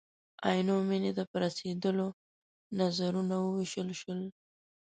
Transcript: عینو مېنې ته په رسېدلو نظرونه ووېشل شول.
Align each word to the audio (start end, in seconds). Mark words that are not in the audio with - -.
عینو 0.47 0.75
مېنې 0.89 1.11
ته 1.17 1.23
په 1.29 1.35
رسېدلو 1.43 2.07
نظرونه 2.79 3.35
ووېشل 3.39 3.89
شول. 3.99 4.21